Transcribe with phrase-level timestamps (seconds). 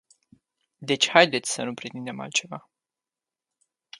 [0.77, 2.69] Deci haideți să nu pretindem altceva.